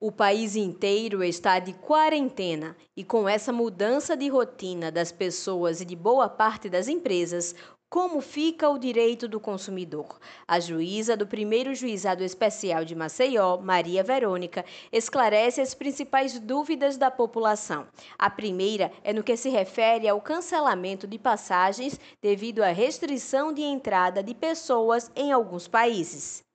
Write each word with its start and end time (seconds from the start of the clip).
O 0.00 0.12
país 0.12 0.54
inteiro 0.54 1.24
está 1.24 1.58
de 1.58 1.72
quarentena 1.72 2.76
e, 2.96 3.02
com 3.02 3.28
essa 3.28 3.52
mudança 3.52 4.16
de 4.16 4.28
rotina 4.28 4.92
das 4.92 5.10
pessoas 5.10 5.80
e 5.80 5.84
de 5.84 5.96
boa 5.96 6.28
parte 6.28 6.70
das 6.70 6.86
empresas, 6.86 7.52
como 7.90 8.20
fica 8.20 8.68
o 8.68 8.78
direito 8.78 9.26
do 9.26 9.40
consumidor? 9.40 10.20
A 10.46 10.60
juíza 10.60 11.16
do 11.16 11.26
primeiro 11.26 11.74
juizado 11.74 12.22
especial 12.22 12.84
de 12.84 12.94
Maceió, 12.94 13.56
Maria 13.56 14.04
Verônica, 14.04 14.64
esclarece 14.92 15.60
as 15.60 15.74
principais 15.74 16.38
dúvidas 16.38 16.96
da 16.96 17.10
população. 17.10 17.88
A 18.16 18.30
primeira 18.30 18.92
é 19.02 19.12
no 19.12 19.24
que 19.24 19.36
se 19.36 19.48
refere 19.48 20.06
ao 20.06 20.20
cancelamento 20.20 21.08
de 21.08 21.18
passagens 21.18 21.98
devido 22.22 22.62
à 22.62 22.68
restrição 22.68 23.52
de 23.52 23.62
entrada 23.62 24.22
de 24.22 24.32
pessoas 24.32 25.10
em 25.16 25.32
alguns 25.32 25.66
países. 25.66 26.46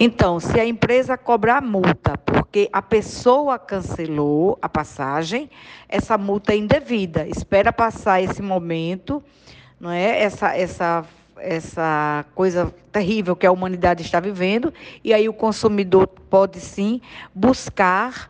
Então, 0.00 0.38
se 0.38 0.60
a 0.60 0.64
empresa 0.64 1.18
cobrar 1.18 1.60
multa 1.60 2.16
porque 2.18 2.68
a 2.72 2.80
pessoa 2.80 3.58
cancelou 3.58 4.56
a 4.62 4.68
passagem, 4.68 5.50
essa 5.88 6.16
multa 6.16 6.52
é 6.52 6.56
indevida. 6.56 7.26
Espera 7.26 7.72
passar 7.72 8.22
esse 8.22 8.40
momento, 8.40 9.22
não 9.80 9.90
é? 9.90 10.22
Essa 10.22 10.56
essa 10.56 11.04
essa 11.40 12.24
coisa 12.34 12.74
terrível 12.90 13.36
que 13.36 13.46
a 13.46 13.52
humanidade 13.52 14.02
está 14.02 14.18
vivendo, 14.18 14.74
e 15.04 15.14
aí 15.14 15.28
o 15.28 15.32
consumidor 15.32 16.08
pode 16.08 16.58
sim 16.58 17.00
buscar 17.32 18.28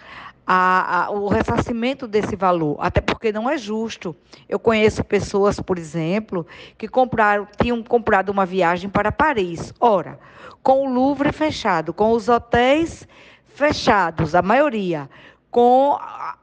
a, 0.51 1.05
a, 1.05 1.11
o 1.11 1.29
ressarcimento 1.29 2.09
desse 2.09 2.35
valor, 2.35 2.79
até 2.81 3.03
porque 3.03 3.31
não 3.31 3.51
é 3.51 3.59
justo. 3.59 4.17
Eu 4.49 4.59
conheço 4.59 5.05
pessoas, 5.05 5.61
por 5.61 5.77
exemplo, 5.77 6.47
que 6.79 6.89
compraram, 6.89 7.47
tinham 7.61 7.83
comprado 7.83 8.31
uma 8.31 8.47
viagem 8.47 8.89
para 8.89 9.13
Paris. 9.13 9.75
Ora, 9.79 10.19
com 10.63 10.87
o 10.87 10.91
Louvre 10.91 11.33
fechado, 11.33 11.93
com 11.93 12.13
os 12.13 12.31
hotéis 12.31 13.07
fechados, 13.47 14.35
a 14.35 14.41
maioria, 14.41 15.11
com 15.51 15.99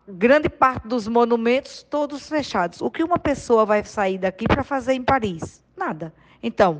grande 0.07 0.49
parte 0.49 0.87
dos 0.87 1.07
monumentos 1.07 1.81
todos 1.81 2.29
fechados. 2.29 2.81
O 2.81 2.91
que 2.91 3.03
uma 3.03 3.17
pessoa 3.17 3.65
vai 3.65 3.83
sair 3.83 4.19
daqui 4.19 4.45
para 4.47 4.63
fazer 4.63 4.93
em 4.93 5.01
Paris? 5.01 5.63
Nada. 5.75 6.13
Então, 6.43 6.79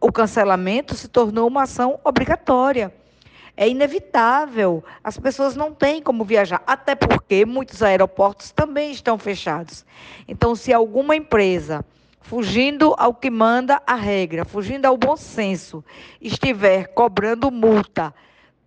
o 0.00 0.12
cancelamento 0.12 0.94
se 0.94 1.08
tornou 1.08 1.48
uma 1.48 1.64
ação 1.64 1.98
obrigatória. 2.04 2.94
É 3.60 3.68
inevitável. 3.68 4.82
As 5.04 5.18
pessoas 5.18 5.54
não 5.54 5.70
têm 5.70 6.00
como 6.00 6.24
viajar, 6.24 6.62
até 6.66 6.94
porque 6.94 7.44
muitos 7.44 7.82
aeroportos 7.82 8.50
também 8.52 8.90
estão 8.90 9.18
fechados. 9.18 9.84
Então, 10.26 10.56
se 10.56 10.72
alguma 10.72 11.14
empresa 11.14 11.84
fugindo 12.22 12.94
ao 12.96 13.12
que 13.12 13.28
manda 13.28 13.82
a 13.86 13.94
regra, 13.94 14.46
fugindo 14.46 14.86
ao 14.86 14.96
bom 14.96 15.14
senso, 15.14 15.84
estiver 16.22 16.86
cobrando 16.94 17.50
multa 17.50 18.14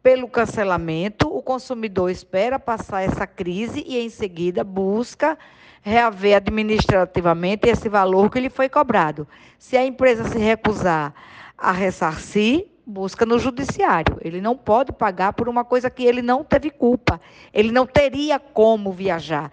pelo 0.04 0.28
cancelamento, 0.28 1.28
o 1.28 1.42
consumidor 1.42 2.12
espera 2.12 2.60
passar 2.60 3.02
essa 3.02 3.26
crise 3.26 3.84
e, 3.88 3.98
em 3.98 4.12
seguida, 4.12 4.64
busca 4.64 5.36
reaver 5.82 6.38
administrativamente 6.38 7.68
esse 7.68 7.90
valor 7.90 8.30
que 8.30 8.40
lhe 8.40 8.50
foi 8.50 8.70
cobrado. 8.70 9.28
Se 9.58 9.76
a 9.76 9.84
empresa 9.84 10.26
se 10.26 10.38
recusar 10.38 11.16
a 11.58 11.72
ressarcir, 11.72 12.68
busca 12.86 13.26
no 13.26 13.40
judiciário. 13.40 14.18
Ele 14.22 14.42
não 14.42 14.56
pode 14.56 14.92
pagar 14.92 15.34
por 15.34 15.48
uma 15.48 15.64
coisa 15.64 15.90
que 15.90 16.04
ele 16.04 16.22
não 16.22 16.44
teve 16.44 16.70
culpa. 16.70 17.20
Ele 17.54 17.72
não 17.72 17.86
teria 17.86 18.40
como 18.40 18.92
viajar. 18.92 19.52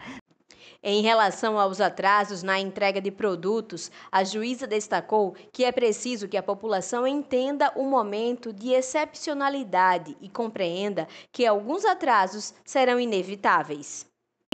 Em 0.82 1.02
relação 1.02 1.58
aos 1.58 1.78
atrasos 1.78 2.42
na 2.42 2.58
entrega 2.58 3.02
de 3.02 3.10
produtos, 3.10 3.90
a 4.10 4.24
juíza 4.24 4.66
destacou 4.66 5.34
que 5.52 5.62
é 5.62 5.70
preciso 5.70 6.26
que 6.26 6.38
a 6.38 6.42
população 6.42 7.06
entenda 7.06 7.70
o 7.76 7.84
momento 7.84 8.50
de 8.50 8.70
excepcionalidade 8.70 10.16
e 10.22 10.28
compreenda 10.30 11.06
que 11.30 11.44
alguns 11.44 11.84
atrasos 11.84 12.54
serão 12.64 12.98
inevitáveis. 12.98 14.09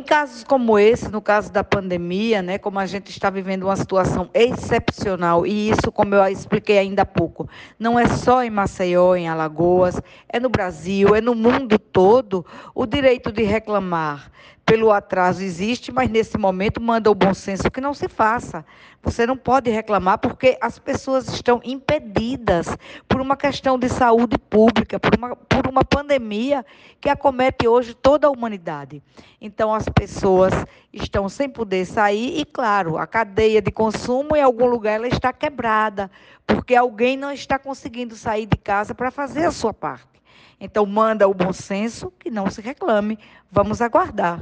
Casos 0.06 0.44
como 0.44 0.78
esse, 0.78 1.10
no 1.10 1.20
caso 1.20 1.50
da 1.50 1.64
pandemia, 1.64 2.40
né, 2.40 2.58
como 2.58 2.78
a 2.78 2.86
gente 2.86 3.10
está 3.10 3.28
vivendo 3.28 3.64
uma 3.64 3.74
situação 3.74 4.30
excepcional, 4.32 5.44
e 5.44 5.68
isso, 5.68 5.90
como 5.90 6.14
eu 6.14 6.24
expliquei 6.28 6.78
ainda 6.78 7.02
há 7.02 7.06
pouco, 7.06 7.48
não 7.76 7.98
é 7.98 8.06
só 8.06 8.44
em 8.44 8.48
Maceió, 8.48 9.16
em 9.16 9.28
Alagoas, 9.28 10.00
é 10.28 10.38
no 10.38 10.48
Brasil, 10.48 11.12
é 11.14 11.20
no 11.20 11.34
mundo 11.34 11.76
todo, 11.76 12.46
o 12.72 12.86
direito 12.86 13.32
de 13.32 13.42
reclamar 13.42 14.30
pelo 14.66 14.90
atraso 14.90 15.44
existe, 15.44 15.92
mas 15.92 16.10
nesse 16.10 16.36
momento 16.36 16.82
manda 16.82 17.08
o 17.08 17.14
bom 17.14 17.32
senso 17.32 17.70
que 17.70 17.80
não 17.80 17.94
se 17.94 18.08
faça. 18.08 18.66
Você 19.00 19.24
não 19.24 19.36
pode 19.36 19.70
reclamar 19.70 20.18
porque 20.18 20.58
as 20.60 20.76
pessoas 20.76 21.28
estão 21.28 21.60
impedidas 21.64 22.66
por 23.06 23.20
uma 23.20 23.36
questão 23.36 23.78
de 23.78 23.88
saúde 23.88 24.36
pública, 24.36 24.98
por 24.98 25.16
uma, 25.16 25.36
por 25.36 25.68
uma 25.68 25.84
pandemia 25.84 26.66
que 27.00 27.08
acomete 27.08 27.68
hoje 27.68 27.94
toda 27.94 28.26
a 28.26 28.30
humanidade. 28.30 29.00
Então, 29.40 29.72
as 29.72 29.88
pessoas 29.88 30.52
estão 30.92 31.28
sem 31.28 31.48
poder 31.48 31.84
sair 31.86 32.40
e, 32.40 32.44
claro, 32.44 32.98
a 32.98 33.06
cadeia 33.06 33.62
de 33.62 33.70
consumo 33.70 34.34
em 34.34 34.42
algum 34.42 34.66
lugar 34.66 34.94
ela 34.94 35.06
está 35.06 35.32
quebrada, 35.32 36.10
porque 36.44 36.74
alguém 36.74 37.16
não 37.16 37.30
está 37.30 37.56
conseguindo 37.56 38.16
sair 38.16 38.46
de 38.46 38.56
casa 38.56 38.96
para 38.96 39.12
fazer 39.12 39.44
a 39.44 39.52
sua 39.52 39.72
parte. 39.72 40.16
Então, 40.60 40.86
manda 40.86 41.28
o 41.28 41.34
bom 41.34 41.52
senso 41.52 42.10
que 42.18 42.30
não 42.30 42.50
se 42.50 42.60
reclame. 42.60 43.18
Vamos 43.50 43.80
aguardar. 43.80 44.40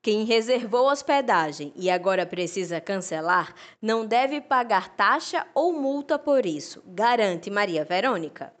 Quem 0.00 0.24
reservou 0.24 0.90
hospedagem 0.90 1.72
e 1.74 1.90
agora 1.90 2.24
precisa 2.24 2.80
cancelar 2.80 3.52
não 3.82 4.06
deve 4.06 4.40
pagar 4.40 4.88
taxa 4.90 5.44
ou 5.54 5.72
multa 5.72 6.18
por 6.18 6.46
isso, 6.46 6.82
garante 6.86 7.50
Maria 7.50 7.84
Verônica. 7.84 8.52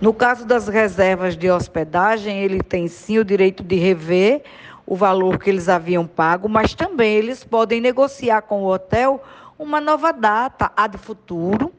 No 0.00 0.12
caso 0.12 0.44
das 0.44 0.68
reservas 0.68 1.36
de 1.36 1.50
hospedagem, 1.50 2.42
ele 2.42 2.62
tem 2.62 2.86
sim 2.86 3.18
o 3.18 3.24
direito 3.24 3.62
de 3.62 3.76
rever 3.76 4.42
o 4.84 4.96
valor 4.96 5.38
que 5.38 5.48
eles 5.48 5.68
haviam 5.68 6.06
pago, 6.06 6.48
mas 6.48 6.74
também 6.74 7.14
eles 7.14 7.44
podem 7.44 7.80
negociar 7.80 8.42
com 8.42 8.62
o 8.62 8.66
hotel 8.66 9.22
uma 9.58 9.80
nova 9.80 10.12
data, 10.12 10.72
a 10.76 10.86
de 10.86 10.98
futuro, 10.98 11.72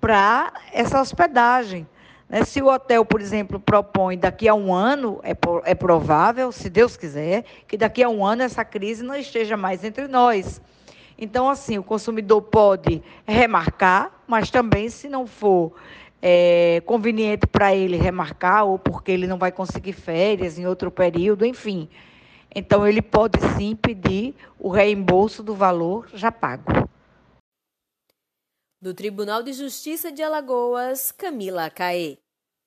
para 0.00 0.52
essa 0.72 1.00
hospedagem. 1.00 1.86
Né? 2.28 2.44
Se 2.44 2.60
o 2.60 2.66
hotel, 2.66 3.04
por 3.04 3.20
exemplo, 3.20 3.58
propõe 3.58 4.18
daqui 4.18 4.46
a 4.46 4.54
um 4.54 4.72
ano, 4.72 5.20
é, 5.22 5.34
é 5.64 5.74
provável, 5.74 6.52
se 6.52 6.68
Deus 6.68 6.96
quiser, 6.96 7.44
que 7.66 7.76
daqui 7.76 8.02
a 8.02 8.08
um 8.08 8.24
ano 8.24 8.42
essa 8.42 8.64
crise 8.64 9.02
não 9.02 9.14
esteja 9.14 9.56
mais 9.56 9.82
entre 9.82 10.06
nós. 10.06 10.60
Então, 11.16 11.48
assim, 11.48 11.78
o 11.78 11.82
consumidor 11.82 12.42
pode 12.42 13.02
remarcar, 13.26 14.22
mas 14.26 14.50
também, 14.50 14.88
se 14.88 15.08
não 15.08 15.26
for 15.26 15.72
é, 16.22 16.80
conveniente 16.86 17.46
para 17.46 17.74
ele 17.74 17.96
remarcar, 17.96 18.64
ou 18.64 18.78
porque 18.78 19.10
ele 19.10 19.26
não 19.26 19.38
vai 19.38 19.50
conseguir 19.50 19.94
férias 19.94 20.58
em 20.58 20.66
outro 20.66 20.90
período, 20.90 21.44
enfim. 21.44 21.88
Então, 22.54 22.86
ele 22.86 23.02
pode 23.02 23.40
sim 23.56 23.74
pedir 23.74 24.34
o 24.58 24.68
reembolso 24.68 25.42
do 25.42 25.54
valor 25.54 26.08
já 26.14 26.30
pago. 26.30 26.88
Do 28.80 28.94
Tribunal 28.94 29.42
de 29.42 29.52
Justiça 29.52 30.12
de 30.12 30.22
Alagoas, 30.22 31.10
Camila 31.10 31.68
Caê. 31.68 32.18